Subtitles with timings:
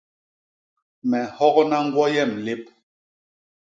[1.09, 2.63] Me nhogna ñgwo yem lép.